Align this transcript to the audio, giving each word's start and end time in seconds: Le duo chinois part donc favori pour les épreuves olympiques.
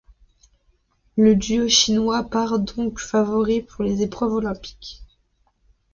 Le 1.15 1.35
duo 1.35 1.67
chinois 1.67 2.23
part 2.23 2.57
donc 2.57 2.97
favori 2.99 3.61
pour 3.61 3.83
les 3.83 4.01
épreuves 4.01 4.33
olympiques. 4.33 5.03